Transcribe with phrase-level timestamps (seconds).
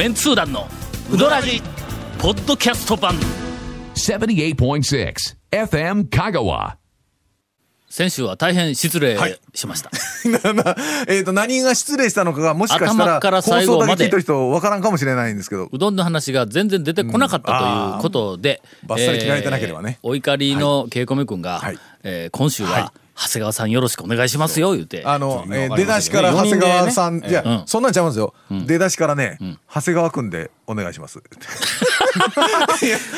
[0.00, 0.66] メンツー団の
[1.12, 1.60] ウドラジ
[2.18, 3.16] ポッドキャスト版。
[3.96, 5.14] 78.6
[5.50, 6.76] FM Kagawa.
[7.86, 9.38] 先週は大変失礼はい。
[9.52, 9.90] しました、
[11.06, 13.92] えっと何が失礼したのかがもしかしたら頭から放最後まで。
[13.92, 15.68] 送だけ聞いてる人わからんかもしれないんですけど。
[15.70, 17.58] うどんの話が全然出てこなかった
[17.92, 18.92] ということで、うん。
[18.92, 19.98] あーバッサリ切られてなければね。
[20.02, 21.78] えーお怒りの稽古目君が、はい。
[22.04, 25.02] えー今週は、はい長谷川さんよろしくお願いしますよ言うて。
[25.04, 27.62] あの、えー出だしから長谷川さん、いや、うん。
[27.66, 28.32] そんなんちゃいますよ、
[28.66, 29.36] 出だしからね、
[29.68, 31.20] 長谷川くんでお願いします。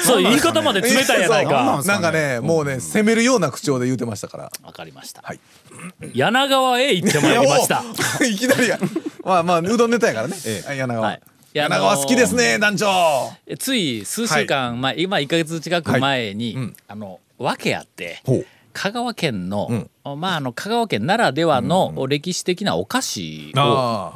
[0.04, 1.82] そういう言い方まで冷たいやないか。
[1.86, 4.50] なんかね、もうね責めるような口調で言うてましたから。
[4.64, 5.40] わかりました、はい。
[6.14, 7.84] 柳川へ行ってまいりました。
[8.20, 8.80] お いきなりや。
[9.24, 10.34] まあまあうどんネタやからね、
[10.66, 10.78] はい。
[10.78, 11.20] 柳川、はい。
[11.54, 13.32] 柳川好きですね団長。
[13.46, 24.12] えつい数週間前、今1か月近く前に、あの訳あってほう香川県の、まああの香川県ならではの歴史的なお菓子を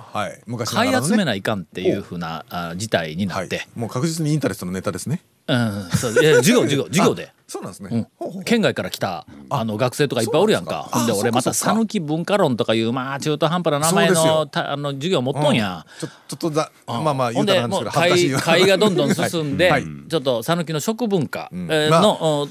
[0.64, 3.46] 買い集めないかんっていうふうなあ事態になはい。
[3.46, 5.22] って、、もう確実にインタレストのネタですね。
[5.48, 6.12] うん、そう。
[6.12, 7.32] 授業授業 授業で。
[7.48, 8.08] そうなんですね、
[8.44, 10.90] 県外から来たあの学生とかいっぱいおるやんか。
[11.06, 19.84] で俺また讃岐文化論とかいうまあ中途半端な名前のたあの授業持っとんや、ちょちょっとだまあまあ言うたらなんですけど会がどんどん進んで、 はい。
[19.84, 21.68] ちょっと讃岐の食文化、ん。
[21.70, 22.46] えーまあ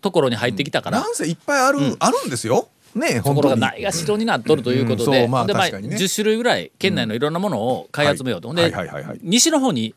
[0.00, 2.68] ところに入ってきたから、なんせいっぱいある、あるんですよ。
[2.94, 5.96] ねところがないがしろになっとるということで、でまあ確かにね。
[5.96, 9.18] 10種類ぐらい県内のいろんなものを買い集めようと、で、はいはいはいはい。
[9.22, 9.94] 西の方に、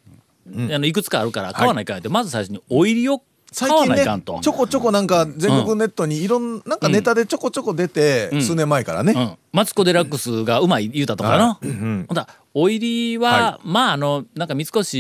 [0.47, 4.05] あのいくつかあるから買わないかんって、まず最初にお入りを最近ね。
[4.41, 14.97] ちょこちょこなんか全国ネットにいろんなんかネタでちょこちょこ出て、数年前からね、うん、マツコ・デラックスがうまい言うたとかな、ほんだお入りは、はまああのなんか三越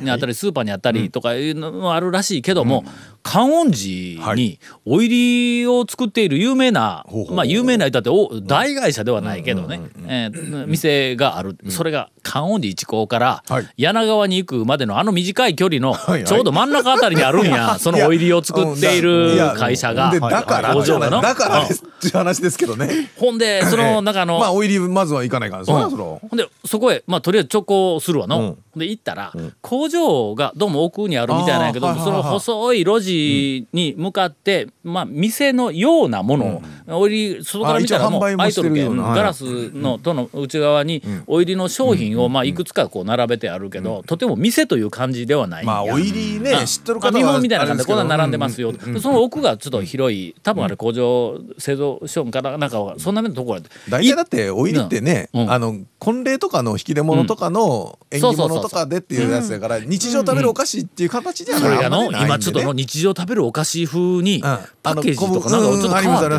[0.00, 2.84] にあったりスーパーにあったりとかいうのもあるらしいけども、
[3.22, 13.68] 観音寺はにお入りを作っている有名な、まあ有名な言ったってお大会社ではないけどね、えー店がある、それが観音寺一高からはい。
[13.76, 20.10] 柳川に行くまでのあの短い距離のちょうど真ん中あたりにあるんや、 そのお入りを作っている会社が。
[20.10, 20.74] でだから。
[20.74, 21.20] 工場がな。
[21.20, 23.10] だからですっていう話ですけどね。
[23.16, 39.16] ほんでそのなんかあの、まあお入りまずは行かないからそほんでそこへまあとりあえず直行するわの、うんで行ったら、工場がどうも奥にあるみたいなんやけど、その細い路地に向かって、まあ店のようなものを、お入り外から見たらもうあ一応販売も開いとるけんしてるようなはい。
[39.16, 45.64] ガラスのとの内側にお入りの商品をまあいくつかこう並べてあるけど、とても店という感じではない。
[45.64, 50.34] まあお入りねあ知ってる方はまあ見本みたいな感じでこんな並んでますよ、でその奥がちょっと広い。
[50.42, 55.52] 多分あれ工場製造所からなんかはそんな目のところ大体だってお入りってね、うん。
[55.52, 66.38] あの婚礼とかの引き出物とかの縁起物とかでっていうやつだから日常食べるお菓子っていう形じゃない今ちょっとの日常食べるお菓子風に、パッケージとかなんかちょっと変わってな、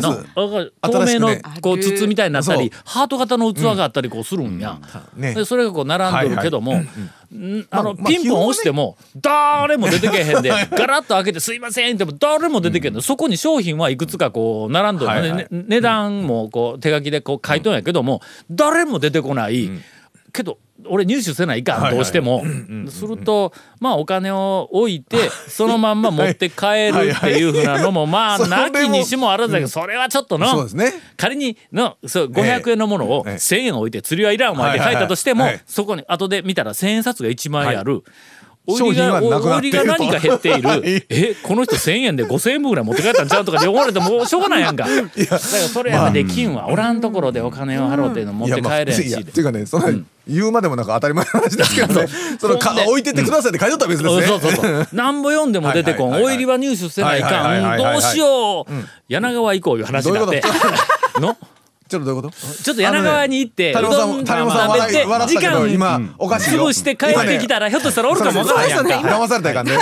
[0.90, 1.28] 透明の
[1.60, 4.78] こう筒みたいになったりハート型の器があったりこうするんや、
[5.16, 5.34] ね。
[5.34, 18.20] でそれがこう並んでるけども、んあの、まあピンポン押しても誰も出てけへんでガラッと開けて「すいません」っても誰も出てけへんの、そこに商品はいくつかこう並んどる値段もこう手書きでこう書いとんやけども
[18.50, 19.70] 誰も出てこない、
[20.32, 21.94] けど俺入手せないかん、はいはい。
[21.96, 22.44] どうしても。
[22.88, 30.92] するとまあお金を置いてそのまんま持って帰るっていうふうなのもまあなきにしもあらずだけどそれはちょっとのそうですね。
[31.16, 33.34] 仮にのそう500円のものをええ。
[33.34, 35.52] 1,000円置いて釣りはいらんわで書いたとしてもはい。
[35.52, 38.02] はいはいそこに後で見たら1,000円札が1枚ある。
[38.02, 38.08] お商品
[38.74, 43.44] 売りがはなくなお売りっているとが何か減ってい はいるえこの人1,000円で5,000円分ぐらい持って帰ったんちゃう？
[43.44, 52.06] とかで思われてもしょうがないやんか だからそれやできんわおらんところでお金を払うっていうの持って帰れんいやしまあいやっていうかねそんな言うまでもなんか当たり前の話ですけどね
[52.38, 54.88] そのか置いてってくださいって書いとったら別ですねそうそうそう。
[54.92, 56.10] なんぼ読んでも出てこん。
[56.10, 57.78] はいはいはいはいお入りは入手せないかん。
[57.78, 58.72] どうしよう。
[59.08, 61.20] 柳川行こういう話になってどういう。
[61.20, 61.36] の
[61.90, 62.62] ちょっとどういうこと？
[62.62, 68.84] ちょっと柳川に行って、うどん食べて時間今おかしいよ潰して帰ってきたら、ひょっとしたらおるかもわからんやん。
[68.86, 69.76] 騙されたらいかんで。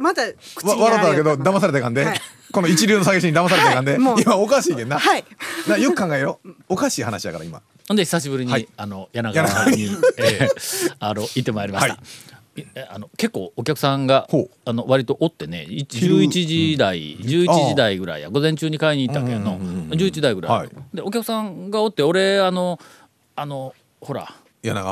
[0.00, 0.24] まだ
[0.56, 2.04] 口わに笑ったけど騙されたらいかんで。
[2.04, 2.20] はい。
[2.52, 3.96] この一流の詐欺師に騙されたらいかんで。
[3.96, 4.98] 今おかしいけんな。
[4.98, 5.24] はい。
[5.68, 7.62] なよく考えよおかしい話やから今。
[7.86, 8.66] ほんで久しぶりに、はい。
[8.76, 9.84] あの柳川に、
[10.18, 11.98] えーあの行ってまいりました。
[12.88, 14.28] あの結構お客さんが
[14.64, 18.30] あの割とおってねい昼11時台11時台ぐらいや。
[18.30, 20.70] 午前中に買いに行ったけど11時台ぐらい、はい。
[20.94, 22.78] でお客さんがおって俺あの
[23.34, 24.34] あのほら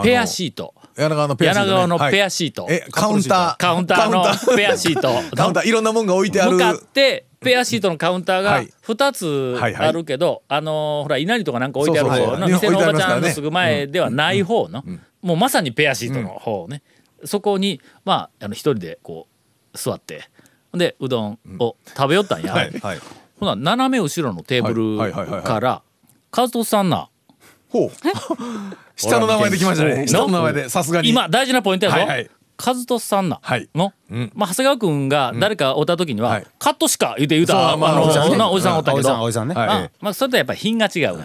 [0.02, 0.74] ペアシート。
[0.96, 1.98] 柳川のペアシートね。
[1.98, 2.22] ペはい。
[2.22, 3.56] アシート、えカウンター。
[3.56, 5.08] カウンターのペアシート。
[5.36, 5.66] カウンター。
[5.66, 6.52] いろんなもんが置いてある。
[6.52, 8.68] 向かってペアシートのカウンターがはい。
[8.86, 9.26] 2つ
[9.60, 9.88] はいはい。
[9.88, 14.84] あるけど、あのほら稲荷とかなんか置いてある方の店のおばちゃんのすぐ前ではない方の、
[15.22, 16.82] もうまさにペアシートの方ね、
[17.24, 19.28] そこにまああの一人でこ
[19.72, 20.28] う座って
[20.72, 22.98] でうどんを食べよったんや、はいはい。
[23.38, 25.82] ほな斜め後ろのテーブルから
[26.36, 27.08] 和人さんな。
[27.68, 27.90] ほう。
[28.96, 30.06] 下の名前できましたね。
[30.06, 31.08] 下の名前でさすがに。
[31.08, 33.68] 今大事なポイントやぞ、はいはい和俊さんな、はい。
[33.74, 34.32] の、うん。
[34.34, 36.46] まあ、長谷川君が誰かおった時には、はい。
[36.58, 41.18] カットしか言うて言うたそうまああのおじさんおじさんおったけど、おじさんおじさんねはいあまあ、それとやっぱり品が違う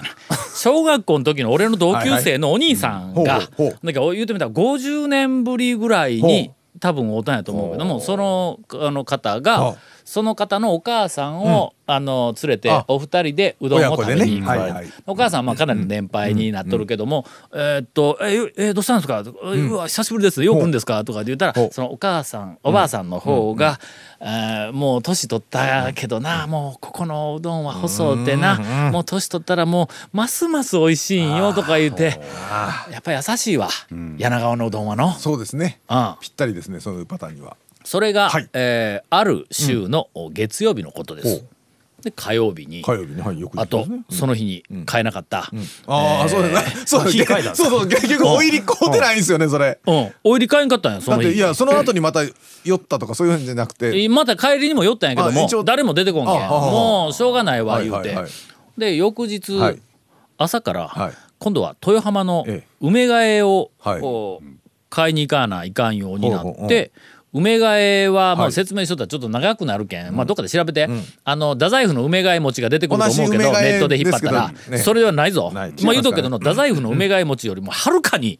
[0.55, 3.39] 小学校の時の俺の同級生のお兄さんが
[3.83, 9.75] なんか言うてみたら50年ぶりぐらいに多分会うたんやと思うけどもそのあの方はがあ
[10.09, 14.91] その方のお母さんを、あの連れてあお二人でうどんを食べに行く。
[15.07, 20.43] お母さんはまあかなりの年配になっとるけども「えーっとえーえーどうしたんですか?」うわ久しぶりです。
[20.43, 23.09] よくんですか?」とかって言ったらそのお母さんおばあさん。
[23.09, 23.79] の方が
[24.21, 28.59] 「えーもう年取ったけどなもうここのうどんは細うてな
[28.91, 32.19] もう年取ったらもうますます美味しいんよ」とか言って。
[32.91, 33.69] やっぱり優しいわ。
[34.17, 35.11] 柳川のうどんはの。
[35.13, 35.79] そうですね。
[35.89, 36.15] うん。
[36.21, 37.55] ぴったりですねそのパターンには
[37.89, 38.47] それが、はい。
[38.53, 41.39] えーある週の月曜日のことです。
[41.39, 41.45] ほ
[42.03, 45.49] で火曜日に火曜日にはいよくあとその日に買えなかった、
[45.87, 46.85] ああそうです。
[46.85, 49.79] そうです引っかいたんですそうそう結局お入り買うてないんですよねそれ。
[49.87, 51.23] うん、お入り買えんかったんやその日。
[51.23, 52.19] だっていやその後にまた
[52.63, 54.07] 酔ったとかそういうんじゃなくて。
[54.07, 58.31] また帰りにも寄ったんやけども誰も出てこんけんもうしょうがないわ言うて、はいはいはい。
[58.77, 59.79] で翌日、はい。
[60.37, 61.13] 朝から、はい。
[61.39, 62.67] 今度は豊浜のええ。
[62.81, 64.01] 梅替えを、はい。
[64.01, 64.45] こう
[64.91, 66.91] 買いに行かないかんようになって。
[67.33, 68.51] 梅替えはまあはい。
[68.51, 70.87] 説明しとったらちょっと長くなるけん、まあどっかで調べて、
[71.23, 74.77] あの太宰府の梅替え餅が出てくると思うけどネットで引っ張ったら、ね。
[74.79, 75.51] それではないぞ。
[75.53, 78.39] まあ言うとくけどの太宰府の梅替え餅よりもはるかに、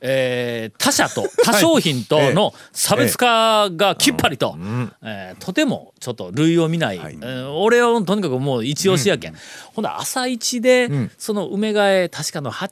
[0.00, 4.56] えー他社と 他商品との差別化がきっぱりと、
[5.02, 7.18] えーとてもちょっと類を見ない、はい。
[7.20, 9.34] えー俺をとにかくもう一押しやけん、
[9.74, 11.10] ほんで朝一で、ん。
[11.18, 12.68] その梅替え確かの8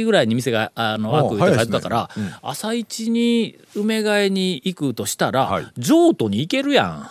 [0.00, 2.10] 時ぐらいに店があのお開くって書いてたから、
[2.42, 5.66] 朝一に梅替えに行くとしたら、はい。
[5.78, 7.10] 譲渡に行けるやん。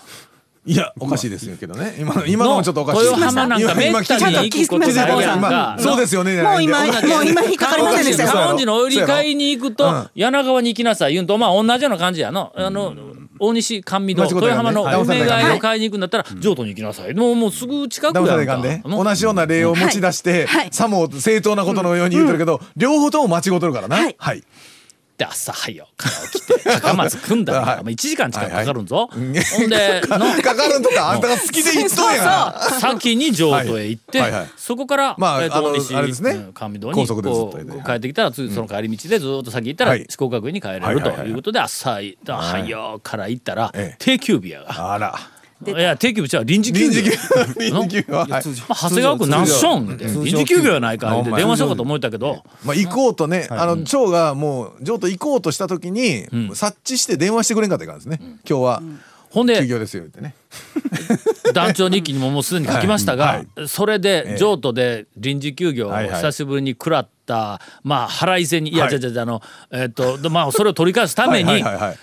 [0.69, 1.95] いやおかしいですけどね。
[1.99, 3.05] 今の今のもちょっとおかしい。
[3.05, 5.77] 豊浜なんかめったに行くことないやんか。
[5.79, 6.43] そうですよね。
[6.43, 8.29] もう今もう今引っかかりませんでしたよ。
[8.29, 10.09] 観音寺のお売り買いに行くと、うん。
[10.13, 12.53] 柳川に行きなさい言うんとまあ同じような感じやの。
[12.55, 12.93] あの
[13.39, 17.15] 大西甘味堂豊浜の梅はいを買いに行くんだったら譲渡に行きなさい。
[17.15, 18.61] もうもうすぐ近くやんか。
[18.83, 23.97] 同じような例を持ち出して、さも正当なことのように言うてるけど、両方とも間違うとるからな。
[24.17, 24.43] はい
[25.19, 27.67] はいで朝早くから起きて 高松組んだら、はい。
[27.67, 29.09] まあ1時間近くかかるんぞ。
[29.11, 34.23] ほんでの かかるんとかあんたが好きで言っとんやん先に譲渡へ行って、
[34.55, 36.31] そこから、まあえーと西あれですね。
[36.31, 37.83] うん甘味堂にこう行って。
[37.85, 40.05] 帰ってきたら次その帰り道でずっと先行ったらはい。
[40.09, 42.17] 四国学院に帰れるということで朝い。
[42.25, 43.95] 早から行ったらええ。
[43.99, 44.93] 定休日やが。
[44.93, 45.19] あら
[45.67, 46.87] いや定休日じゃ臨時休業。
[46.89, 47.17] 臨時休
[47.59, 48.29] 臨時休ははい。
[48.29, 52.43] まあ、長谷川君何しょんって臨時休業やないかって電話しようかと思ったけど。
[52.63, 58.19] まあ行こうとね、あの長がもう譲渡行こうとした時に、察知して電話してくれんかったらいかんですね、
[58.49, 58.83] 今日は
[59.29, 60.33] ほんで休業ですよってね。
[61.53, 63.67] 団長日記にももうすでに書きましたが、はい。
[63.67, 66.15] それで譲渡で臨時休業をはいはい。
[66.15, 68.89] 久しぶりに食らった、まあ腹いせにいや、はい。
[68.91, 69.41] じゃじゃじゃあの
[69.71, 71.97] えっ、とでまあそれを取り返すために、はいはいはいはい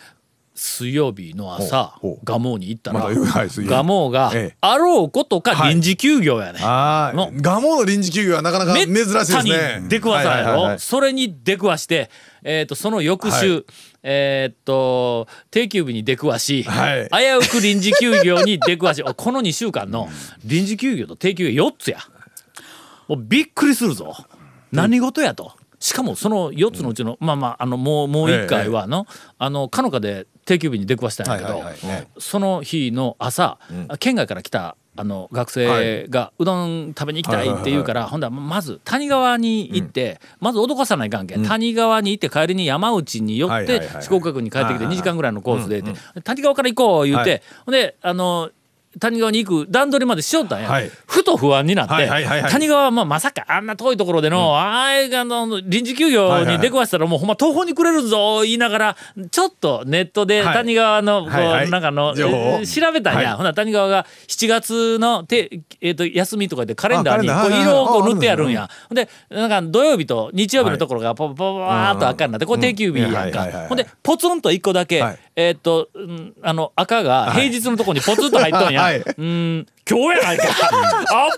[0.59, 3.27] 水曜日の朝蒲生に行ったら、蒲
[3.67, 4.57] 生がええ。
[4.63, 6.61] あろうことか臨時休業やね。
[6.63, 7.31] ああの。
[7.35, 9.81] ガモの臨時休業はなかなか珍しいですね。
[9.83, 12.11] に出くわさんやろ、それに出くわして、
[12.43, 13.65] えー、とその翌週、はい。
[14.03, 17.09] えっ、と定休日に出くわし、はい。
[17.11, 20.09] 危うく臨時休業に出くわし おこの2週間の
[20.43, 21.99] 臨時休業と定休業4つや。
[23.09, 24.17] もうびっくりするぞ。
[24.73, 25.53] 何事やと。
[25.79, 29.07] しかもその4つのうちの、まあまああのもうもう1回はの、
[29.39, 31.63] あのかのかで定休日に出くわしたんやけど、
[32.19, 33.59] その日の朝、
[33.99, 45.93] 県外から来たあの学生がうどん食べに行きたいって言うから、ほんだらまず谷川に行って、まず脅かさない関係、谷川に行って帰りに山内に寄って四国学院に帰ってきて2はいはいはい時間ぐらいのコースでって、
[46.23, 47.43] 谷川から行こう言うて、はい。
[47.67, 48.51] ほんであの
[48.99, 50.91] 谷川に行く段取りまでしよったんや、はい。
[51.07, 52.09] ふと不安になって、
[52.51, 58.97] 谷川はまあまさかあんな遠いところでの、あああの臨時休業に出くわしたらもうほんま東宝にくれるぞ言いながら
[59.31, 68.69] ちょっとネットではい谷川のこう、はいはいなんかの調べたんや、はいほな谷川が7月のて、えー、と休みとかでカレンダーにこう色をこう塗ってやるんや。
[68.89, 75.03] ほんでなんか土曜日と日曜日のところがパパパパーっと赤になってこれ定休日やんかほんでポツンと1個だけ、
[75.37, 78.83] はいえっ、と、うんあの赤が平日のところにポツンと入っとんや。
[78.83, 79.01] はい。
[79.01, 79.67] うん。
[79.89, 80.47] 今日やないか。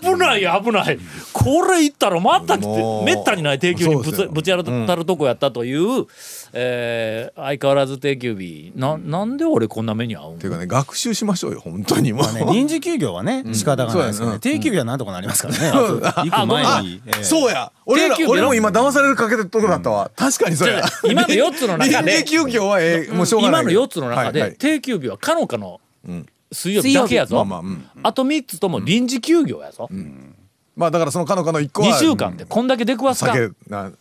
[0.01, 0.97] 危ないよ危ない。
[1.33, 6.07] これ行ったらまた来てめったにない定休日にぶつぶち当たるとこやったという、
[6.53, 8.71] えー相変わらず定休日。
[8.75, 10.35] ななんで俺こんな目に遭うん？
[10.35, 17.23] っていうかね学習しましょうよ本当にもう、ね、臨時休業はね仕方がないですけどね、そうやね定休日はなんとかなりますからね、行く前に、ええ。
[17.23, 17.71] そうや。
[17.85, 20.83] 俺ら俺も今騙されるかけてるとこだったわ、確かにそうや。
[21.03, 22.11] 今の4つの中で。
[22.11, 23.11] 臨時休業はええ。
[23.11, 23.61] もうしょうがない。
[23.63, 24.57] 今の4つの中ではいはい。
[24.57, 25.79] 定休日はかのかの
[26.51, 27.85] 水曜日だけやぞ、まあまあうん。
[28.03, 29.89] あと3つとも臨時休業やぞ、
[30.75, 33.33] まあだからそのかのかの一個は2週間でこんだけ出くわすか。
[33.33, 33.91] 酒な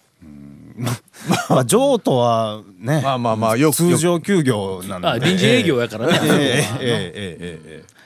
[0.79, 7.85] まあまあ譲渡はねまあまあまあよく通常休業なんで、ね、臨時営業やからね、えー、えー、えー、えー、え。
[7.87, 7.99] ー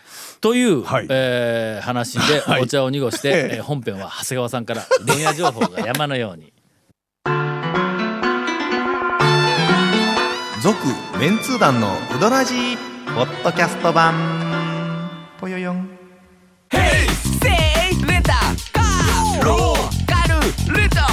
[0.43, 6.53] という、はい、えー、話でお茶を濁して、はい、えー、本編は長谷川さんから恋愛情報が山のように。
[10.61, 10.79] 続
[11.21, 12.77] メンツー団のウドラジー
[13.15, 14.15] ポッドキャスト版。
[15.41, 15.89] ぽよよん。
[16.71, 16.81] ヘイ
[18.07, 18.33] レタ
[18.73, 20.41] カーローカル
[20.77, 21.12] レタ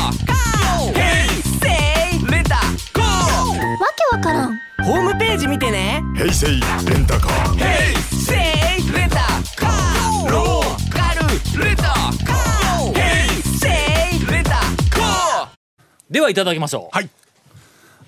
[5.39, 6.03] ジ見てね。
[6.15, 7.59] 平成レンタカー
[8.13, 8.37] せい
[8.91, 9.15] レンタ
[9.55, 12.93] カーローカルレンタカー。
[12.93, 13.69] ヘイセ
[14.17, 15.47] イレンタカー
[16.11, 17.09] ではいただきましょう、はい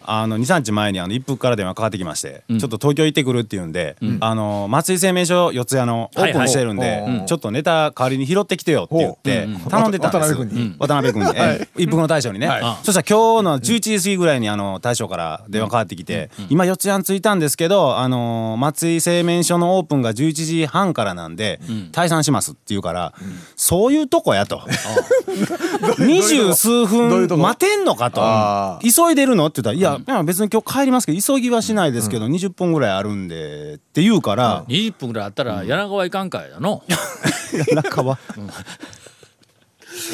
[0.05, 10.75] あの23日前にあの一服から電話かかってきまして、ちょっと東京行ってくるっていうんで、あの松井製麺所四谷のオープンしてるんで、はいはいちょっとネタ代わりに拾ってきてよって言って頼んでたんです渡辺君に。
[10.79, 12.50] 渡辺君に、ええ一服の大将にね、
[12.84, 21.60] そしたら今日の11時過ぎぐらいにあの大将から電話かかってきて、今四谷に着いたんですけどあの松井製麺所のオープンが11時半からなんで、
[21.91, 23.13] 退散しますって言うから、
[23.55, 24.62] そういうとこやと。
[26.00, 28.22] 二十数分待てんのかと。
[28.22, 28.79] あ。
[28.81, 29.48] 急いでるの？
[29.48, 36.83] って言ったら「いやいや別に今日帰りますけど急ぎはしないですけど20分ぐらいあるんで」って言うから20分ぐらいあったら柳川行かんかいだの、
[37.75, 38.17] 中は？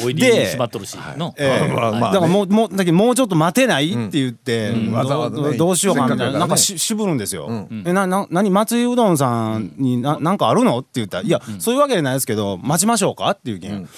[0.04, 1.72] おいでに閉まっとるしの、ええ。
[1.72, 2.00] まあまあね。
[2.00, 6.32] だからもうもうだけどもうちょっと待てないって言ってわざわざねどうしようかみたいせっかくだからね。
[6.34, 7.68] ななんかし渋るんですよ。
[7.84, 10.78] えなな何松井うどんさんにななんかあるの？
[10.78, 13.88] って言ったら「いやそういうわけじゃないですけど待ちましょうか?」っていうけん。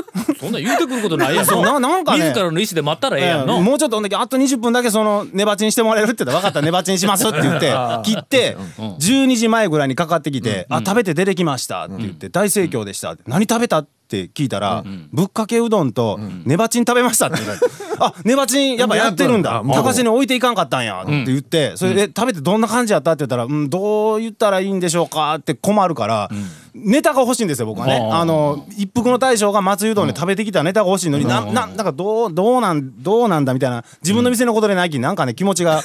[0.38, 1.46] そんなん言うてくることないやん。
[1.46, 2.28] そうななんかね。
[2.28, 6.62] 自らの意思で待ったらええやんの、ええもうちょっとほんだけあと20分だけその根鉢にしてもらえるって言ったら分かった。
[6.62, 7.72] 根鉢にしますって言って
[8.04, 17.66] 切って12時前ぐらいにかかってきて「あ食べて出てきました」って言って大盛況でした何食べたって聞いたらぶっかけうどんと根鉢に食べましたって言われて
[17.98, 19.62] あ根鉢やっぱやってるんだ。
[19.64, 26.30] 高瀬に置いていかんかったんやって言ってそれで食べてどんな感じやったって言ったらうんどう言ったらいいんでしょうかって困るから
[26.74, 28.00] ネタが欲しいんですよ僕はね。
[28.12, 35.82] あの一服の大将が松井うどんで食べてきたネタが欲しいのになななんかどうどうなんどうなんだみたいな自分の店のことでないきなんかね気持ちが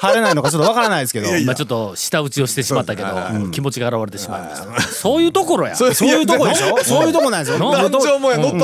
[0.00, 1.36] 晴れないのかちょっとわからないですけど。
[1.36, 3.08] 今ちょっと舌打ちをしてしまったけど、
[3.50, 4.80] 気持ちが現れてしまいました。
[4.82, 5.76] そういうところや。
[5.76, 6.76] そういうとこでしょ？
[6.84, 7.58] そういうとこなんですよ。
[7.58, 8.58] 団長もや乗った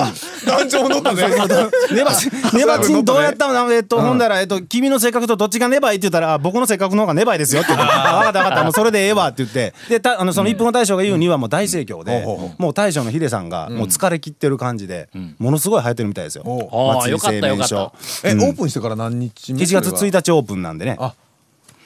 [0.56, 1.22] 団長も乗ったね
[1.92, 3.72] ネバチネバチンどうやったの？
[3.72, 8.64] えっとほんだらえっと君の性格とどっちがネバいって言ったらあ僕の性格の方がネバいですよって言ってあ分かった分かった。
[8.64, 9.74] もうそれでええわって言って。
[9.88, 12.24] でたあのその一分の大将が言うにはもう大盛況で
[12.58, 16.44] もう大将のヒデさんがもう疲れ切ってる感じでものすごい流行ってるみたいですよ。
[16.46, 17.68] おああよかったよかった。
[17.68, 17.92] 所
[18.24, 20.96] えオープンしてから何日目？7月1日オープンなんでね。
[21.00, 21.12] あ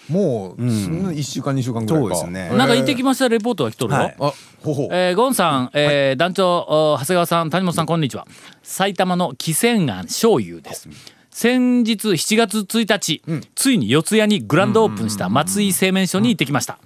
[0.08, 2.16] もう1週間2週間ぐらいか。
[2.16, 2.56] そうですね。
[2.56, 3.28] なんか行ってきました？
[3.28, 4.16] レポートが来とるよ、はい。
[4.18, 8.26] あほほえーゴンさん、えー団長お長谷川さん谷本さんこんにちは。
[8.62, 10.88] 埼玉の喜泉庵醤油です。
[11.30, 13.22] 先日7月1日、
[13.54, 16.80] ついに四谷にグランドオープンした松井製麺所に行ってきました、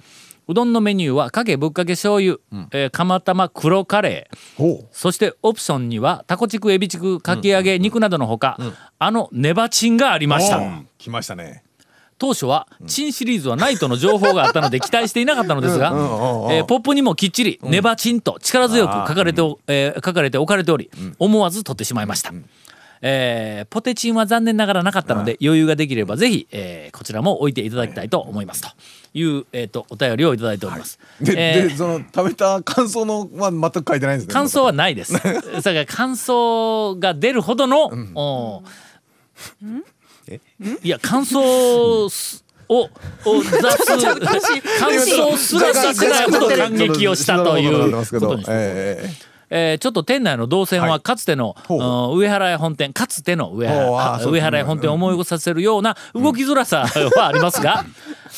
[0.47, 2.37] うどんのメニューはかけぶっかけ醤油、
[2.73, 4.79] えー釜玉黒カレー。
[4.93, 8.59] そしてオプションにはタコチクエビチクかき揚げ肉などのほか、
[8.99, 10.61] あのネバチンがありました、
[10.99, 11.65] 来ましたね
[12.23, 15.89] 当初はチンシリーズはないとの情報があったので期待していなかったのですが、
[16.53, 20.89] えーポップにもきっちり「ネバチン」と力強く書かれてお、えー書かれて置かれており
[21.19, 22.33] 思わず取ってしまいました。
[23.01, 28.69] えーポテチンは残念ながらなかったので余裕ができればぜひ、えーこちらも置いていただきたいと思いますと。
[29.15, 31.01] いう、えー、とお便りをいただいております。
[31.21, 34.33] でえーでその食べた感想のは全く書いてないんですね。
[34.33, 35.15] 感想はないです。
[35.19, 38.63] だから感想が出るほどの、お
[40.83, 42.89] いや感想すをを
[43.43, 44.01] 出す感
[45.01, 49.11] 想すら出せないほど感激をしたということにええ
[49.55, 52.13] えーちょっと店内の動線はかつての、ほう。
[52.15, 57.85] うん上原屋本店かつての上原上原屋本店を思い起こさせるような動きづらさはありますが、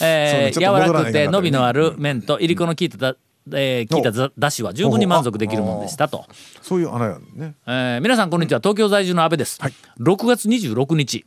[0.02, 3.16] えー 柔らかくて伸びのある麺といりこの効いただ、
[3.52, 6.24] えー効いただだしは十分に満足できるものでしたと。
[6.62, 7.54] そういう穴やね。
[7.68, 8.58] えー皆さんこんにちは。
[8.58, 9.60] 東京在住の阿部です、
[10.00, 11.24] 6月26日、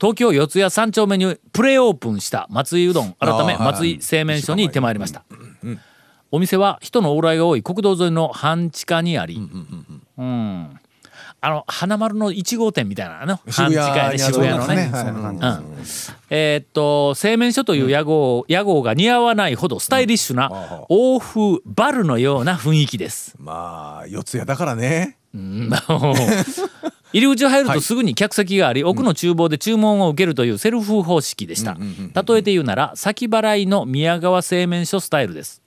[0.00, 5.24] 東京四谷三丁目にプレオープンした松井うどん改め松井製麺所に行ってまいりました、
[6.30, 9.36] お店は人の往来が多い国道沿いの半地下にあり
[10.16, 10.80] うん
[11.42, 14.90] あの花丸の1号店みたいなの半渋地下や渋谷のね。
[16.28, 20.50] えーっと製麺所という屋号屋号が似合わないほどスタイリッシュな
[20.88, 23.34] 欧風バルのような雰囲気です。
[23.38, 25.18] まあ四谷だからね
[27.12, 35.62] 入り口を入るとすぐに客席があり、奥の厨房で注文を受けるというセルフ方式でした、例えて言うなら先払いの宮川製麺所スタイルです、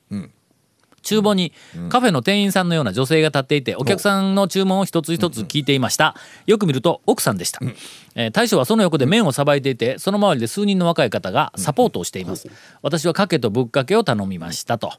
[1.03, 1.51] 厨房に
[1.89, 6.15] カフェの店員さんのような女性が立っていてお客さんの注文を一つ一つ聞いていました。
[6.45, 7.59] よく見ると奥さんでした、
[8.15, 12.47] えー大将はその横で麺をさばいていてその周りで数人の若い方がサポートをしています。
[12.81, 14.93] 私はかけとぶっかけを頼みましたと。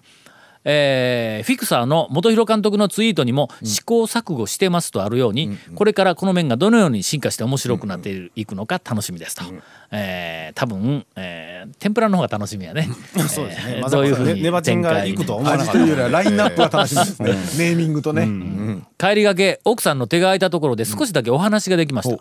[0.64, 9.44] えーフィクサーの元弘監督のツイートにも試行錯誤してますとあるように、これからこの面がどのように進化して面白くなっていくのか楽しみですと、
[9.90, 12.88] えー多分、えー天ぷらの方が楽しみやね。
[13.28, 15.73] そうですえーねまさかどういうふうにねネバチンが展開行くとは思わなかった。
[15.73, 17.66] 味というよりはラインナップが楽しみですね。
[17.68, 18.23] ネーミングとね。
[18.23, 22.16] うん帰りがけ奥さんの手が空いたところで少しだけお話ができました、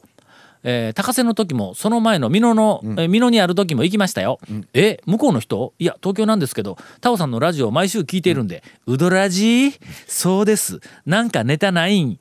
[0.64, 4.40] えー高瀬の時もその前の美濃の、えー美濃にある時も行きましたよ、
[4.74, 5.74] え向こうの人？
[5.80, 9.72] いや東京なんですけどタオさんのラジオを毎週聞いているんで「うどらじ？
[10.08, 10.80] そうです。
[11.06, 12.02] なんかネタない？
[12.02, 12.20] ん」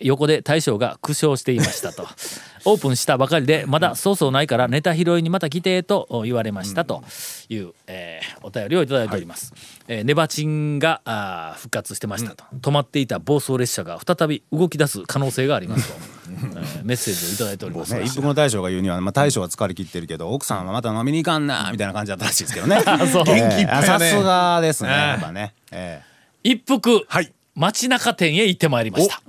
[0.00, 2.06] 横で大将が苦笑していましたと
[2.64, 7.02] オープンしたばかりでまだそうそうないからネタ拾いにまた来てと言われましたと
[7.48, 9.52] いう、えーお便りをいただいております、
[9.86, 15.94] えーネバチンがあー復活してましたと、止まっていた暴走列車が再び動き出す可能性がありますと、
[16.30, 22.80] えーメッセージをいただいております、ね、一服の大将が言うには、まあ、大将は疲れ切ってるけど奥さんはまた飲みに行かんなみたいな感じだったらしいですけどね。
[23.12, 23.24] そう。
[23.24, 23.86] 元気いっぱいやね。
[23.86, 26.02] さすがですねやっぱね、え
[26.42, 27.32] 一服、はい。
[27.54, 29.20] 街中店へ行ってまいりました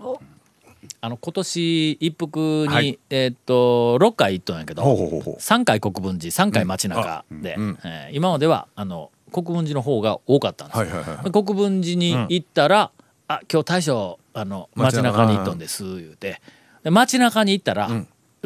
[1.06, 2.98] あの今年一服に、はい。
[3.10, 5.36] えーっと6回行っとんやけどほうほうほうほう。
[5.36, 12.92] 3回国分寺3回街中で、えー今まではあの国分寺の方が多かったんですよ、はいはいはいで国分寺に行ったら
[13.28, 16.42] 「あ今日大将あの街街中中に行っとんです」言うて。
[16.84, 17.90] で街中に行ったら、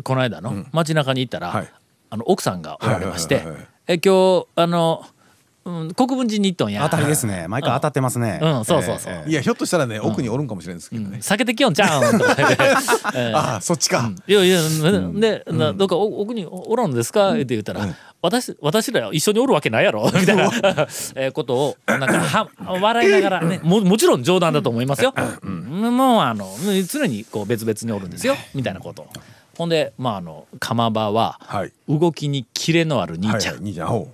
[0.03, 1.71] この間の街中に行ったら、はい。
[2.09, 5.05] あの奥さんがおられましてはいはいはいはい「え今日あの、
[5.67, 7.45] うん、国分寺に行っとんや」え当たりですね。
[7.49, 8.65] 毎回当たってますね、うん。
[8.65, 9.13] そうそうそう。
[9.13, 11.17] ええいやひょっとしたらね奥におるんかもしれないですけどね。
[11.21, 12.55] 避けてきよんちゃうんとか言って、
[13.15, 14.09] えーああそっちか。
[14.27, 14.61] いやいや、
[15.13, 17.33] で、などっかお奥におらんのですか？
[17.33, 17.87] って言ったら、
[18.21, 20.09] 私私ら一緒におるわけないやろ？
[20.13, 20.45] みたいな。
[21.15, 22.49] えーことをなんかは
[22.81, 25.13] 笑いながらねももちろん冗談だと思いますよ。
[25.43, 26.47] もうあの
[26.87, 28.35] 常にこう別々におるんですよ。
[28.55, 29.03] みたいなこと。
[29.03, 29.07] を。
[29.57, 31.71] ほんでまああの釜場ははい。
[31.89, 33.33] 動きにキレのある兄ちゃん。
[33.33, 34.05] はいはい兄ちゃん。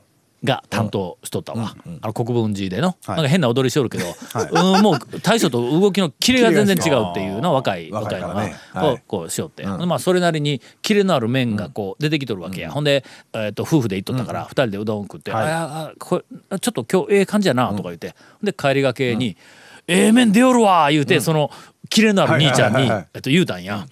[0.44, 3.16] ほが担当しとったわ、あの国分寺での、はい。
[3.16, 4.06] なんか変な踊りしおるけど、
[4.52, 8.56] うんもう大将と動きのキレが全然違うっていうのは若い若いのがね。
[8.74, 9.04] はい。
[9.08, 13.04] こうしよって、まあそれなりにキレのある面がこう出てきとるわけや、ほんで、
[13.34, 19.38] えー、と夫婦で行っとったから二人でうどん食って「ああこれちょっと今日ええ感じやな」とか言って、で帰りがけに
[19.88, 21.52] 「ええ麺出よるわ」言うて、その
[21.90, 23.86] キレのある兄ちゃんにはいはいはいはいえっと言うたんや。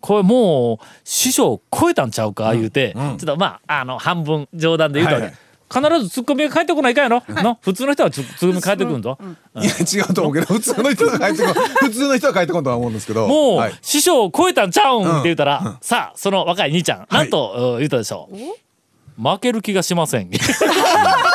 [0.00, 5.34] これもう師匠超えたんちゃうか言うて、ちょっとまああの半分冗談で言うと、はいはい。
[5.70, 7.58] 必ずツッコミが返ってこないかんやろ、の？
[7.60, 9.60] 普通の人はツツッコミ返ってくるんぞ、う。
[9.60, 13.28] いや違うと思うけど普通の人が帰ってこん普通の人は帰ってこんとは思うんですけど。
[13.28, 13.74] もう、はい。
[13.82, 18.36] 師匠超えたんちゃうんって言ったら、さあその若い兄ちゃん、なんとうん言ったでしょう。
[19.20, 20.30] 負ける気がしません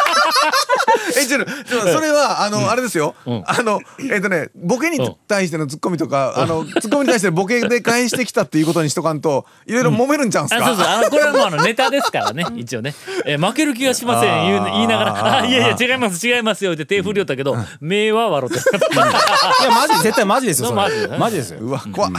[1.24, 3.16] えちょっとちょっとそれはあのあれですよ。
[3.26, 3.44] ん。
[3.46, 10.48] あのえっとねボケに対してのツッコミとかあのツッコミに対してボケで返してきたっていうことにしとかんといろいろ揉めるんちゃうん。
[10.50, 10.86] すあそうそう。
[10.86, 10.92] か。
[10.98, 12.94] あのこれはもうあのネタですからね 一応ね、
[13.26, 22.12] えー負ける気がしません言う言いながら「あいやいや違います違いますよ」って手振りよったけど目は笑っていやマジ絶対マジですよマジマジですようわ怖っ。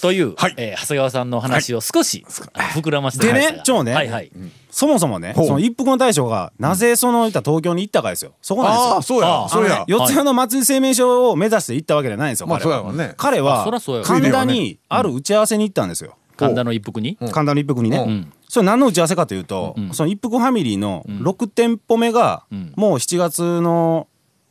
[0.00, 0.54] という、はい。
[0.56, 4.30] えー長谷川さんの話を少し膨らませてでね長ねはいはい、
[4.70, 8.32] そもそもねその一服の大将がなぜそのいった東京に行ったかですよ。
[8.42, 9.24] そこなんですよ。
[9.24, 9.84] ああそうあや。
[9.86, 16.16] 四谷の松井製麺所を目指して行ったわけじゃないんですよまあ彼はねあ彼は神田にある打ち合わせに行ったんですよ。
[16.36, 18.32] 神田の一服に、神田の一服にね、ん。
[18.48, 22.44] それ何の打ち合わせかというと、その一服ファミリーの6店舗目が、
[22.76, 24.06] もう7月の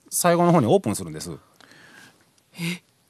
[0.10, 1.32] 最後の方にオープンするんです。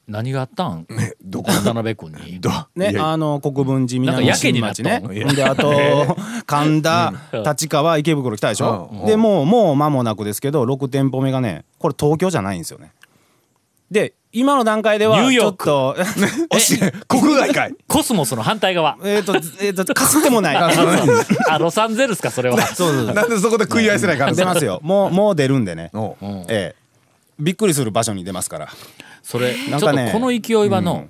[0.08, 0.86] 何があったん？
[0.88, 1.52] ねどこ？
[1.52, 2.40] 渡辺君に。
[2.42, 5.34] どねいや、あの国分寺南やけになっ新町ね。
[5.34, 6.16] であと
[6.46, 7.12] 神田
[7.44, 8.90] 立川池袋来たでしょ？
[8.90, 9.06] うん。
[9.06, 12.92] でもうもう間もなくですけど6店舗目がねこれ東京じゃないんですよね。
[13.90, 15.70] で今の段階ではちニューヨーク。
[15.70, 17.74] ょっと 国外かい。
[17.86, 18.96] コスモスの反対側。
[19.04, 20.56] えっとえっとかすってもない。
[20.56, 22.60] あロサンゼルスかそれは。
[22.62, 23.06] そうそう。
[23.06, 24.80] そうなんでそこで食い合いせないかん出ますよ。
[24.82, 25.90] もうもう出るんでね。
[26.48, 26.88] ええ。
[27.40, 28.68] びっくりする場所に出ますから
[29.28, 31.06] それちょっなんかねとこの勢いはの、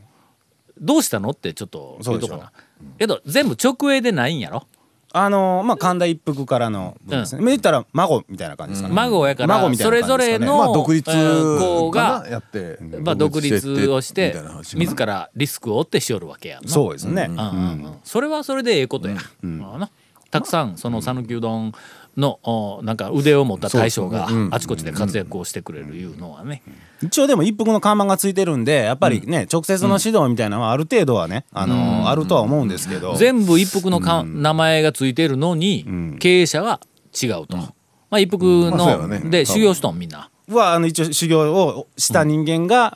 [0.81, 2.53] どうしたのってちょっと言うとかな。
[2.99, 4.67] けど全部直営でないんやろ？
[5.13, 10.47] あのまあ神田一服からの分ですね、言ったら孫みたいな感じですかね、孫やから孫みたいそれぞな感じですかね。
[10.47, 12.79] れの、まあ独立えー子が、やって。
[13.01, 14.35] まあ、独立をして
[14.75, 17.47] 自らリスクを負ってしよるわけやそうですね、うんうんう
[17.89, 17.95] ん。
[18.03, 19.91] それはそれでええことや、まあな。
[20.31, 21.73] たくさんその讃岐うどん
[22.19, 26.63] のおなんか腕を持った大将があちこちで活躍をしてくれるいうのはね、
[27.01, 33.15] 一応でも一服の看板がついてるんでやっぱりね、直接の指導みたいなのはある程度はね、あのーあるとは思うんですけど。
[33.17, 35.87] 全部一服のか、名前がついてるのに、
[36.19, 36.81] 経営者は
[37.21, 37.73] 違うと、ま
[38.13, 40.31] あ、一服の、で修行しとんみんな。
[40.51, 42.95] はあの一応修行をした人間が、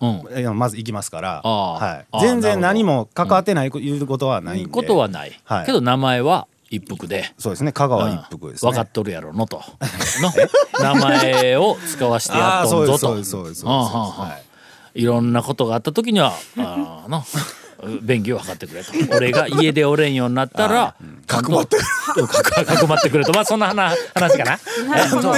[0.55, 2.21] まず行きますから、はい。
[2.21, 5.67] 全然何も関わってないいうことはないんで、ことはない、はい。
[5.67, 7.33] けど名前は一服で。
[7.39, 7.73] そうですね。
[7.73, 8.71] 香川一服ですね。
[8.71, 9.63] 分かっとるやろのと。
[10.21, 10.33] の。
[10.81, 13.17] 名前を使わしてやあっとんぞと。
[13.19, 14.39] ーそうそうは
[14.95, 15.03] い。
[15.03, 17.25] いろんなことがあった時にはあーの
[18.03, 18.93] 便宜を図ってくれと。
[19.17, 20.95] 俺が家でおれんようになったら
[21.27, 21.77] かくまって。
[21.77, 23.33] かくまってくれと。
[23.33, 24.59] まあそんな話話かな。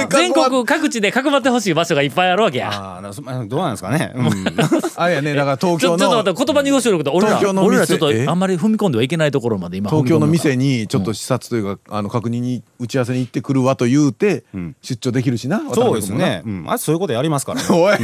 [0.09, 3.01] 全国各地でかくまってほしい場所がいっぱいあるわけや。
[3.47, 4.13] どうなんですかね。
[4.15, 4.29] うん。
[4.95, 14.75] あれやねだから東ちょちょっと京の待って言葉にごしること俺ら俺らちょっとえあんまり踏み込んではいけないところまで今東京の店にちょっと視察というか、あの確認に打ち合わせに行ってくるわと言うて、ん。
[14.81, 16.43] 出張できるしなそうですね。
[16.45, 17.67] うん、あそういうことやりますから、ね。
[17.71, 17.97] おい、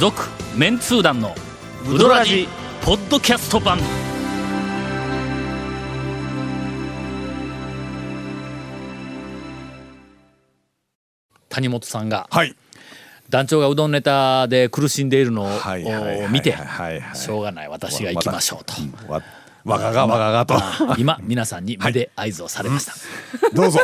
[0.00, 0.22] 続
[0.56, 1.34] メンツー団の
[1.86, 2.48] ウドラジ
[2.80, 3.78] ポッドキャスト版。
[11.50, 12.56] 谷本さんがはい。
[13.28, 15.48] 団長がうどんネタで苦しんでいるのを
[16.30, 16.56] 見て
[17.14, 17.68] しょうがない。
[17.68, 18.72] 私が行きましょうと。
[19.12, 19.22] わ
[19.66, 20.54] わががわががと。
[20.96, 22.94] 今皆さんに目で合図をされました。
[23.52, 23.80] どうぞ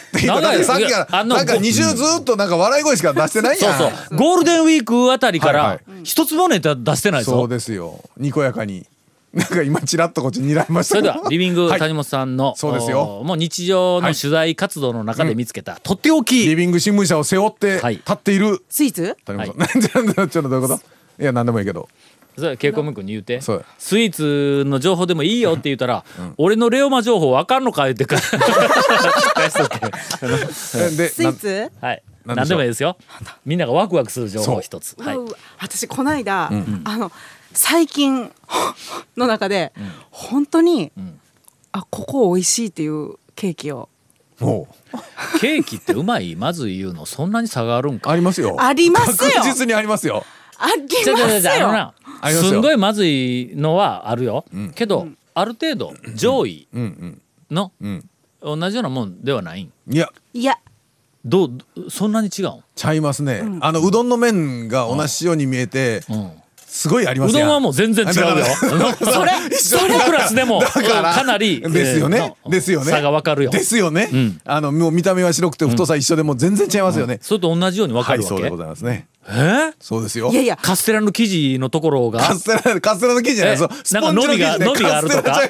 [0.26, 5.80] 長いさっきからあのなんか2週ずっとなんか笑い声しか出してないそうやんそうゴールデンウィークあたりかはいはらい。
[6.04, 7.32] 一つもネタ出してないぞ。
[7.32, 8.00] そうですよ。
[8.16, 8.86] にこやかに。
[9.34, 10.94] なんか今ちらっとこっちにらみました。
[10.94, 11.78] それではリビングはい。
[11.78, 13.18] 谷本さんの、そうですよ。
[13.20, 16.46] おもう日常の取材活動の中で見つけた、とっておき。
[16.46, 17.96] リビング新聞社を背負ってはい。
[17.96, 18.62] 立っている。
[18.70, 19.16] スイーツ？
[19.26, 21.22] 谷本さん、なんでなんでちょっとどういうこと？
[21.22, 21.88] いや何でもいいけど
[22.36, 23.40] それ稽古ム君に言うて。
[23.40, 26.04] そうスイーツの情報でもいいよって言ったら、
[26.36, 28.16] 俺のレオマ情報わかんのか言ってか
[29.34, 31.72] 返しとけえでスイーツ？
[31.80, 32.02] はい。
[32.24, 32.96] なん何でもいいですよ。
[33.44, 34.60] みんながワクワクする情報。
[34.60, 35.16] 一つはい
[35.60, 36.50] 私この間、
[36.84, 37.12] あの
[37.52, 38.30] 最近
[39.16, 39.72] の中で、
[40.10, 40.92] 本当に、
[41.72, 43.88] あここ美味しいっていうケーキを。
[44.40, 44.68] も
[45.40, 46.36] ケーキってうまい？
[46.36, 47.06] まずい言うの。
[47.06, 48.10] そんなに差があるんうか？
[48.10, 48.56] ありますよ。
[48.58, 49.30] ありますよ。
[49.36, 50.24] 確実にありますよ
[50.58, 56.66] ありますじゃあのよなありますんごいまずいのはあるよ、けどある程度上位
[57.50, 58.08] のうん
[58.42, 60.56] うん同じようなもんではないんいやいや
[61.24, 66.02] どうそんなに違うんちゃいますね、あのうどんの麺が同じように見えて、
[66.66, 68.44] すごいありますやうどんはもう全然違うよ。
[68.54, 73.50] それそのクラスでもかなりですよね、ですよね差がわかるよ。
[73.50, 74.08] ですよね、
[74.44, 78.56] あのもう見た目は白くて太さ一緒でも全然違いますよね、それと同じようにわかるわけそうでご。
[78.56, 79.32] ざいますねえ？
[79.72, 80.30] ーそうですよ。
[80.30, 80.56] いやいや。
[80.60, 82.20] カステラの生地のところが？
[82.20, 83.54] カステラカステラの生地じゃない。
[83.54, 83.56] え？
[83.56, 83.68] そう。
[83.82, 85.40] スなんかポンジの生地で伸びが伸びがあるとか？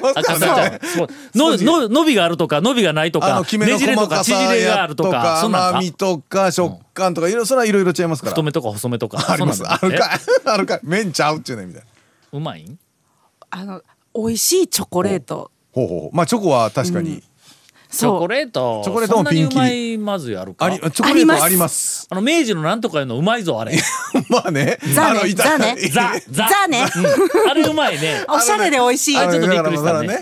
[1.33, 8.31] 伸びがあるとか伸びがないとかあのきめのねじれと細か縮れがあやるとか甘みとか食感とかいろいろそれはいろいろ違いますから。
[8.31, 9.59] 太めとか細めとかあります。
[9.59, 10.19] そんなんだあるかい。
[10.45, 10.79] あるかい。
[10.83, 11.87] 麺ちゃうっちゅうねみたいな。
[12.33, 12.79] えうまいん？
[13.49, 13.81] あの
[14.15, 15.51] 美味しいチョコレート。
[15.71, 15.87] ほう。
[15.87, 16.15] ほうほう。
[16.15, 17.23] まあチョコは確かに、
[17.89, 18.81] チョコレート。
[18.83, 20.65] チョコレートもそんなにうピンキリまいまずいあるか？
[20.65, 22.07] ありチョコレートはあります。
[22.09, 23.77] あの明治のなんとかいうのうまいぞあれ。
[24.29, 24.77] まあね。
[24.93, 25.19] ザね。
[25.19, 25.75] あのいたザね。
[26.29, 26.85] ザね。
[26.95, 27.49] うん。
[27.49, 28.25] あれうまいね。
[28.29, 30.19] おしゃれで美味しいあちょっとびっくりしたね。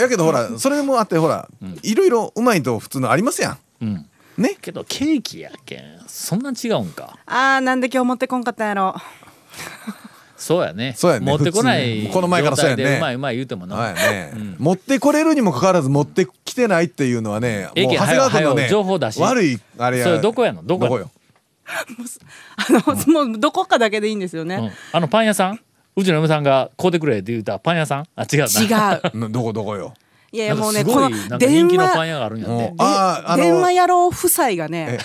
[0.00, 1.48] やけどほらそれもあってほら
[1.82, 3.58] いろいろうまいと普通のありますやん。
[3.82, 4.06] うん。
[4.36, 4.56] ね。
[4.60, 7.18] けどケーキやけんそんな違うんか。
[7.26, 8.94] あーなんで今日持ってこんかったんやろ
[10.38, 10.94] そうやね。
[10.96, 11.26] そうやね。
[11.26, 12.96] 持ってこな普い通この前からそうやね。
[12.96, 19.20] うまいうまい言うてもな、はいね、持ってこれるにもかかわらず持ってきてないっていうのはねもう長谷川君のね情報出し。
[19.20, 20.62] 悪いあれやそれどこやの？
[20.62, 21.10] どこよ？
[21.66, 21.84] あ
[22.70, 24.70] の、もうどこかだけでいいんですよね、うん。
[24.92, 25.60] あのパン屋さん？
[25.96, 28.04] うちの嫁さんが買うてくれって言うたパン屋さん？
[28.14, 28.94] あ違うな。
[28.94, 29.18] 違う。
[29.18, 29.94] な どこどこよ？
[30.30, 34.98] いやもうねこの電気のパン話屋があるんやもう夫妻がね。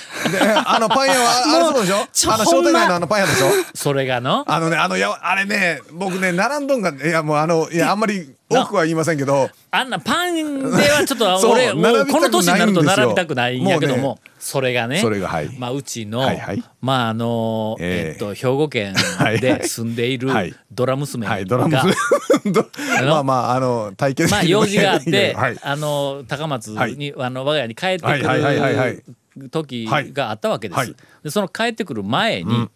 [0.65, 2.07] あのパン屋はあれそうでしょ？
[2.11, 3.47] ちょあの商店街のあのパン屋でしょ？
[3.73, 4.43] それがの？
[4.45, 9.49] あのねあのやあれね僕ね並んどんがいやもうあのいやあんまり多くは言いませんけど。
[9.71, 14.01] あんなパンではちょっと 俺もう並びたくこの年になると並びたくないんやけども。
[14.01, 15.49] もそれがねそれがはい。
[15.57, 16.61] まあ、うちの、はいはい。
[16.81, 20.53] まああのえええっと兵庫県はいで住んでいるはい。
[20.69, 21.79] ドラ娘が、はいドラムど
[23.07, 25.57] まあまああの体験まあ用事があって、 はい。
[25.61, 29.03] あの高松に、あの我が家に帰ってくはいはいはいはいはい
[29.37, 30.77] る時はいがあったわけです。
[30.77, 32.69] はいでその帰ってくる前に、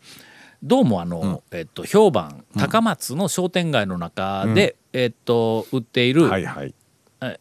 [0.63, 6.67] どうもあの、えっと評判高松の商店街の中で、えっと売っている、はいはい。
[6.67, 6.73] え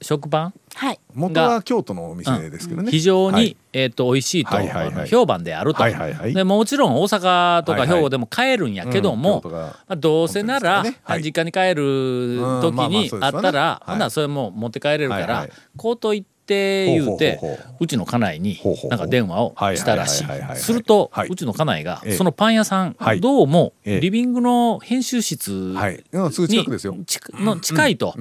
[0.00, 0.54] 食パン？
[0.74, 1.00] はい。
[1.14, 2.90] 元は京都のお店ですけどね。
[2.90, 3.56] 非常に、はい。
[3.72, 4.94] えっと美味しいと、はいはいはい。
[4.94, 6.34] あの評判であると、はいはいはい。
[6.34, 7.98] でもちろん大阪とかはいはい。
[7.98, 10.98] 兵庫でも買えるんやけども、うん京都がまあ、どうせなら、ね。
[11.02, 11.22] はい。
[11.22, 13.90] 実家に帰る時にあったら、はい。
[13.90, 15.50] ほんならそれも持って帰れるから、はいはい。
[15.76, 17.86] こうと言って言うてほうほうほうほう。
[17.86, 18.58] ちの家内に
[18.88, 20.24] なんか電話をしたらしい。
[20.24, 20.58] はいはいはいはいはい。
[20.58, 21.28] すると、はい。
[21.28, 22.12] うちの家内が、ええ。
[22.12, 23.20] そのパン屋さん、はい。
[23.20, 24.00] どうもええ。
[24.00, 26.04] リビングの編集室はい。
[26.30, 26.94] 近くですよ。
[26.94, 28.14] にちの近いと。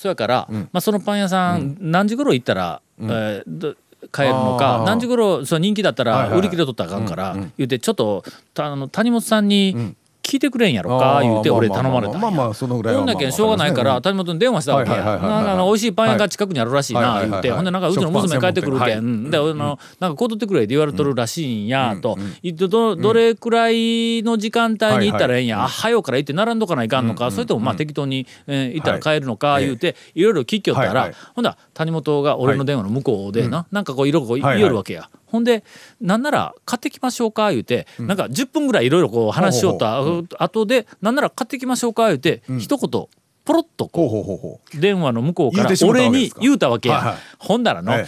[0.00, 3.74] そやから、まあ、そのパン屋さん、何時頃行ったら、えーど
[4.10, 9.94] 買えるのか何時頃その人気だったら売り切れとったらあかんから、言うてちょっとたあの谷本さんに
[10.30, 12.30] 聞いてくれんやろか、言うて俺頼まれたんや。
[12.30, 29.64] まあそのぐらいはほんだけんしょうがないから谷本に電話したわけな美味しいパン屋が近くにあるらしいはいな言うて、ほんでなんかうちの娘帰ってくるけん、であのなんかこう取ってくれって言われとるらしいんやと、言ってどどれくらいの時間帯に行ったらええんや、あ早うから行って並んどかないかんのか、それともまあ適当に、えー行ったら買えるのかはい。
[29.64, 34.54] 言うていろいろ聞きよったら、ほんだら谷本が俺の電話の向こうでな、なんかこういろいろこうはいはい。
[34.56, 35.08] 言いよるわけや。
[35.24, 35.64] ほんで
[35.98, 39.98] なんなら買ってきましょうか言うて、なんか10分ぐらいいろいろこう話しよった
[40.44, 43.06] 後でなんなら買ってきましょうか言うて、一言
[43.46, 47.16] ポロッとこう電話の向こうから俺に言うたわけや、はいはい。
[47.38, 48.06] ほんだらの、え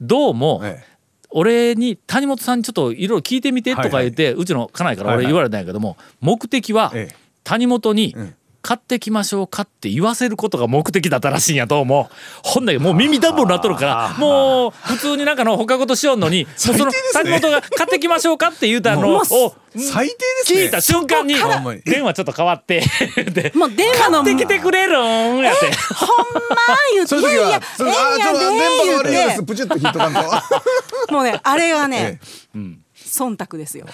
[0.00, 0.96] どうも、ええ。
[1.30, 7.16] 俺に谷本さんにちょっといろいろ聞いてみてとか言って、うちの家内から俺言われたんやけども、目的はええ。
[7.44, 8.34] 谷本にん
[8.66, 12.14] 買ってきましょうかって言わせることが目的だったらしいんやと思う。
[12.42, 20.62] ほんだけもう耳ダブルになっとるからもう普通になんかの放課後としよんのにもうその谷本が買ってきましょうかって言うたのを最低ですね。
[20.64, 21.34] 聞いた瞬間に
[21.84, 22.82] 電話ちょっと変わって
[23.32, 25.66] でもう電話の買ってきてくれるんやって。
[25.94, 26.56] ほんま
[26.94, 27.14] 言って。
[27.14, 30.32] いう時いやいやええんやちょっと電波が悪いですでプチッと引っとかんと言う
[31.06, 32.20] てもうねあれはね
[32.54, 32.58] え
[33.06, 33.86] 忖度ですよ。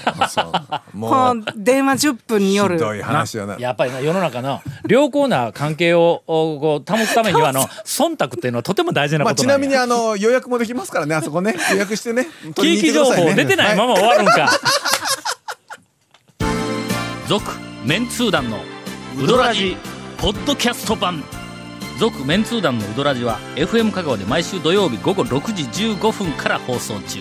[0.94, 2.76] もうの電話10分による。
[2.76, 3.56] ひどい話やな。
[3.58, 9.58] やっぱりな世の中の良好な関係をおこう保つためにはあの忖度っていうのはとても大事なまあちことなや。
[9.58, 11.54] なんみにあの予約もできますからねあそこね。
[11.72, 12.26] 予約してね。
[12.54, 14.50] 取り喜劇情報出てないまま終わるんか。
[17.28, 17.50] 続
[17.84, 18.58] メンツー団の
[19.18, 19.76] ウドラジ
[20.18, 21.22] ポッドキャスト版。
[21.98, 27.20] 続メンツー団のウドラジは FM 香川で毎週土曜日午後6時15分から放送中